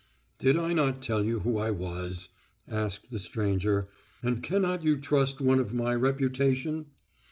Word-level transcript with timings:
"Did 0.39 0.57
I 0.57 0.73
not 0.73 1.03
tell 1.03 1.23
you 1.23 1.41
who 1.41 1.59
I 1.59 1.69
was?" 1.69 2.29
asked 2.67 3.11
the 3.11 3.19
stranger, 3.19 3.87
"and 4.23 4.41
cannot 4.41 4.83
you 4.83 4.97
trust 4.97 5.41
one 5.41 5.59
of 5.59 5.75
my 5.75 5.93
reputation? 5.93 6.87